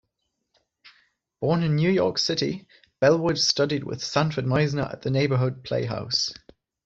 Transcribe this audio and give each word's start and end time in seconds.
Born 1.41 1.61
in 1.61 1.75
New 1.75 1.91
York 1.91 2.17
City, 2.17 2.65
Bellwood 3.01 3.37
studied 3.37 3.83
with 3.83 4.03
Sanford 4.03 4.45
Meisner 4.45 4.91
at 4.91 5.03
the 5.03 5.11
Neighborhood 5.11 5.63
Playhouse. 5.63 6.33